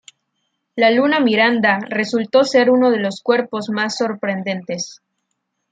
La 0.75 0.89
luna 0.89 1.19
Miranda 1.19 1.77
resultó 1.87 2.43
ser 2.43 2.71
uno 2.71 2.89
de 2.89 2.97
los 2.97 3.21
cuerpos 3.21 3.69
más 3.69 3.97
sorprendentes. 3.97 4.99